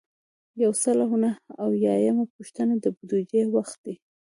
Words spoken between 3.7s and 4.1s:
دی.